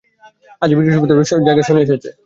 [0.61, 1.17] আজই বৃহস্পতির
[1.47, 2.09] জায়গায় শনি এসেছে।